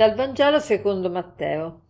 [0.00, 1.82] Dal Vangelo secondo Matteo.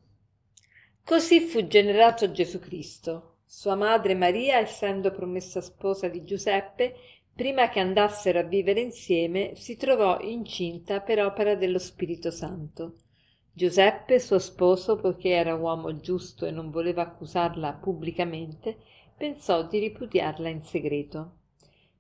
[1.05, 3.37] Così fu generato Gesù Cristo.
[3.47, 6.97] Sua madre Maria, essendo promessa sposa di Giuseppe,
[7.33, 12.95] prima che andassero a vivere insieme, si trovò incinta per opera dello Spirito Santo.
[13.53, 18.77] Giuseppe, suo sposo, poiché era uomo giusto e non voleva accusarla pubblicamente,
[19.17, 21.35] pensò di ripudiarla in segreto.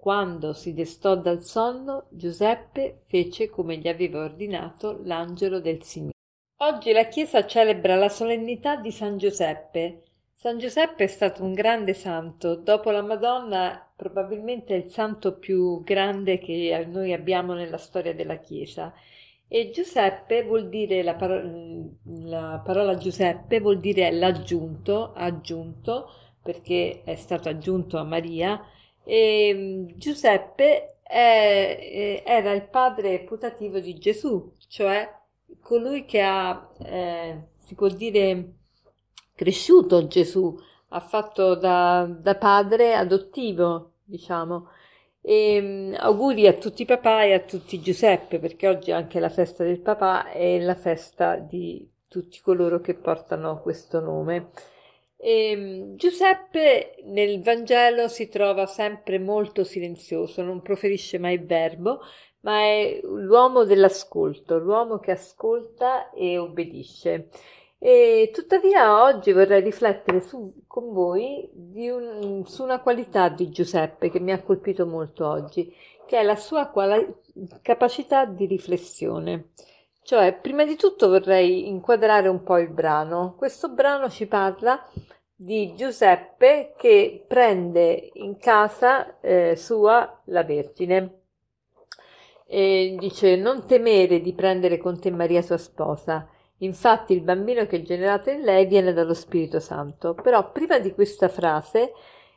[0.00, 6.12] Quando si destò dal sonno, Giuseppe fece come gli aveva ordinato l'angelo del Signore.
[6.58, 10.04] Oggi la Chiesa celebra la solennità di San Giuseppe.
[10.34, 16.38] San Giuseppe è stato un grande santo, dopo la Madonna probabilmente il santo più grande
[16.38, 18.94] che noi abbiamo nella storia della Chiesa.
[19.48, 21.42] E Giuseppe vuol dire, la, paro-
[22.04, 26.08] la parola Giuseppe vuol dire l'aggiunto, aggiunto,
[26.40, 28.62] perché è stato aggiunto a Maria,
[29.08, 35.10] e mm, Giuseppe è, era il padre putativo di Gesù, cioè
[35.62, 38.52] colui che ha, eh, si può dire,
[39.34, 40.54] cresciuto Gesù,
[40.88, 44.68] ha fatto da, da padre adottivo, diciamo.
[45.22, 49.20] E, um, auguri a tutti i papà e a tutti Giuseppe, perché oggi è anche
[49.20, 54.50] la festa del papà e la festa di tutti coloro che portano questo nome.
[55.20, 62.00] E ehm, Giuseppe nel Vangelo si trova sempre molto silenzioso, non proferisce mai verbo,
[62.40, 67.28] ma è l'uomo dell'ascolto, l'uomo che ascolta e obbedisce.
[67.80, 74.20] E tuttavia oggi vorrei riflettere su, con voi un, su una qualità di Giuseppe che
[74.20, 75.72] mi ha colpito molto oggi,
[76.06, 77.12] che è la sua quali-
[77.62, 79.50] capacità di riflessione.
[80.08, 83.34] Cioè, prima di tutto vorrei inquadrare un po' il brano.
[83.36, 84.82] Questo brano ci parla
[85.34, 91.24] di Giuseppe che prende in casa eh, sua la Vergine.
[92.46, 96.26] E dice: Non temere di prendere con te Maria sua sposa.
[96.60, 100.14] Infatti, il bambino che è generato in lei viene dallo Spirito Santo.
[100.14, 101.92] Però, prima di questa frase,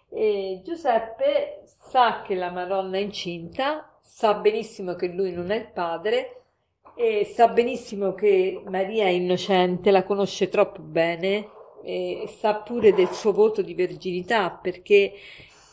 [0.09, 5.72] eh, Giuseppe sa che la Madonna è incinta, sa benissimo che lui non è il
[5.72, 6.36] padre
[6.96, 11.50] e sa benissimo che Maria è innocente, la conosce troppo bene
[11.84, 15.13] e sa pure del suo voto di verginità perché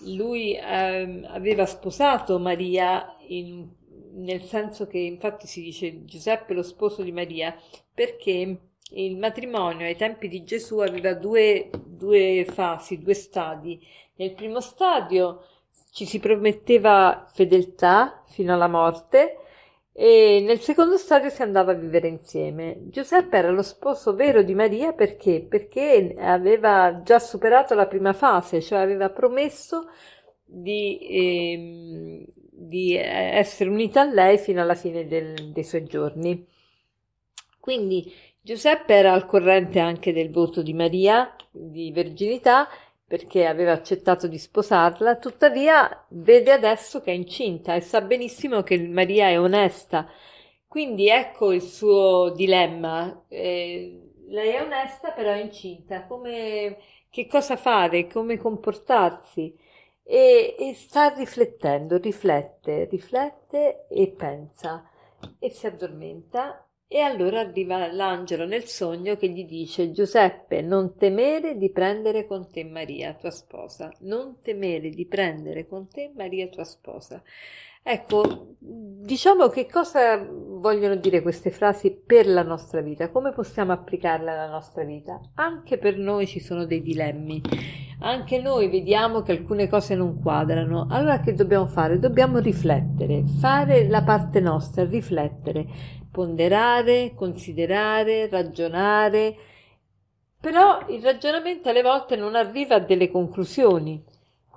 [0.04, 3.68] lui eh, aveva sposato Maria in,
[4.14, 7.54] nel senso che infatti si dice Giuseppe lo sposo di Maria
[7.92, 8.60] perché
[8.92, 13.78] il matrimonio ai tempi di Gesù aveva due, due fasi, due stadi.
[14.16, 15.44] Nel primo stadio
[15.92, 19.40] ci si prometteva fedeltà fino alla morte
[20.00, 22.82] e nel secondo stadio si andava a vivere insieme.
[22.82, 25.40] Giuseppe era lo sposo vero di Maria perché?
[25.40, 29.90] Perché aveva già superato la prima fase, cioè aveva promesso
[30.44, 36.46] di, eh, di essere unita a lei fino alla fine del, dei suoi giorni.
[37.58, 38.08] Quindi
[38.40, 42.68] Giuseppe era al corrente anche del voto di Maria di verginità
[43.08, 48.78] perché aveva accettato di sposarla, tuttavia vede adesso che è incinta e sa benissimo che
[48.86, 50.06] Maria è onesta.
[50.66, 53.24] Quindi ecco il suo dilemma.
[53.28, 56.04] Eh, lei è onesta, però è incinta.
[56.06, 56.78] Come,
[57.10, 58.06] che cosa fare?
[58.08, 59.56] Come comportarsi?
[60.02, 64.88] E, e sta riflettendo, riflette, riflette e pensa
[65.38, 71.58] e si addormenta e allora arriva l'angelo nel sogno che gli dice Giuseppe, non temere
[71.58, 76.64] di prendere con te Maria, tua sposa, non temere di prendere con te Maria, tua
[76.64, 77.22] sposa.
[77.90, 84.30] Ecco, diciamo che cosa vogliono dire queste frasi per la nostra vita, come possiamo applicarle
[84.30, 85.18] alla nostra vita.
[85.36, 87.40] Anche per noi ci sono dei dilemmi,
[88.00, 90.86] anche noi vediamo che alcune cose non quadrano.
[90.90, 91.98] Allora che dobbiamo fare?
[91.98, 95.66] Dobbiamo riflettere, fare la parte nostra, riflettere
[96.10, 99.34] ponderare, considerare, ragionare,
[100.38, 104.04] però il ragionamento alle volte non arriva a delle conclusioni.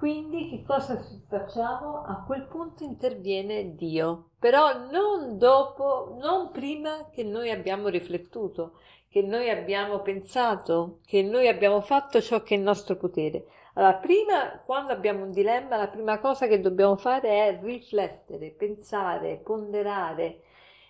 [0.01, 0.99] Quindi che cosa
[1.29, 2.01] facciamo?
[2.01, 9.21] A quel punto interviene Dio, però non dopo, non prima che noi abbiamo riflettuto, che
[9.21, 13.45] noi abbiamo pensato, che noi abbiamo fatto ciò che è il nostro potere.
[13.75, 19.39] Allora, prima, quando abbiamo un dilemma, la prima cosa che dobbiamo fare è riflettere, pensare,
[19.43, 20.39] ponderare,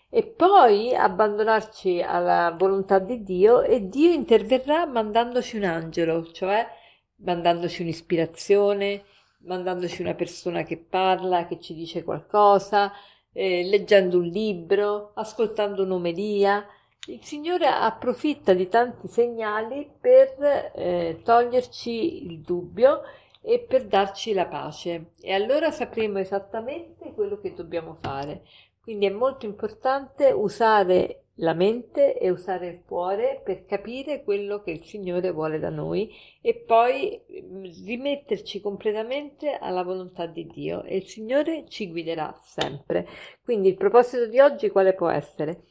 [0.10, 6.80] e poi abbandonarci alla volontà di Dio e Dio interverrà mandandoci un angelo, cioè
[7.24, 9.04] mandandoci un'ispirazione,
[9.40, 12.92] mandandoci una persona che parla, che ci dice qualcosa,
[13.34, 16.66] eh, leggendo un libro, ascoltando un'omelia.
[17.08, 23.02] Il Signore approfitta di tanti segnali per eh, toglierci il dubbio
[23.42, 28.44] e per darci la pace e allora sapremo esattamente quello che dobbiamo fare.
[28.82, 34.72] Quindi è molto importante usare la mente e usare il cuore per capire quello che
[34.72, 40.98] il Signore vuole da noi e poi mm, rimetterci completamente alla volontà di Dio e
[40.98, 43.08] il Signore ci guiderà sempre.
[43.44, 45.64] Quindi il proposito di oggi quale può essere?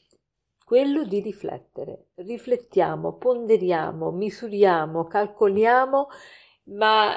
[0.64, 2.06] Quello di riflettere.
[2.14, 6.08] Riflettiamo, ponderiamo, misuriamo, calcoliamo,
[6.64, 7.16] ma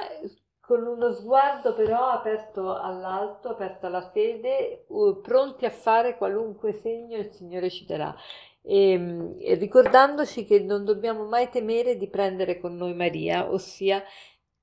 [0.74, 4.88] con uno sguardo però aperto all'alto, aperto alla fede,
[5.22, 8.16] pronti a fare qualunque segno il Signore ci darà.
[8.64, 14.02] E, ehm, e ricordandoci che non dobbiamo mai temere di prendere con noi Maria, ossia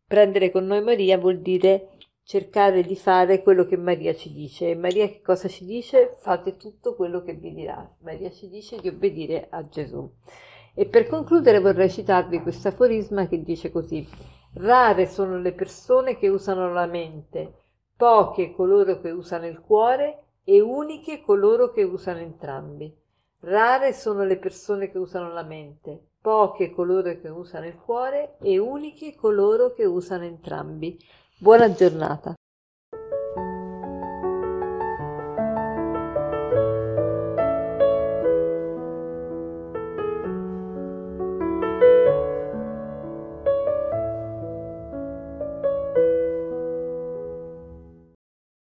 [0.04, 1.90] prendere con noi Maria vuol dire
[2.24, 4.70] cercare di fare quello che Maria ci dice.
[4.70, 6.16] E Maria che cosa ci dice?
[6.18, 7.88] Fate tutto quello che vi dirà.
[8.00, 10.10] Maria ci dice di obbedire a Gesù.
[10.74, 16.29] E per concludere vorrei citarvi questo aforisma che dice così Rare sono le persone che
[16.29, 17.55] usano la mente,
[17.97, 22.93] poche coloro che usano il cuore e uniche coloro che usano entrambi.
[23.41, 28.58] Rare sono le persone che usano la mente, poche coloro che usano il cuore e
[28.58, 30.99] uniche coloro che usano entrambi.
[31.38, 32.35] Buona giornata.